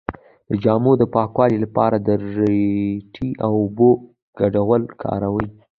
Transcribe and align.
د 0.49 0.51
جامو 0.63 0.91
د 0.97 1.03
پاکوالي 1.15 1.57
لپاره 1.65 1.97
د 2.07 2.09
ریټې 2.37 3.29
او 3.45 3.51
اوبو 3.63 3.89
ګډول 4.39 4.81
وکاروئ 4.87 5.47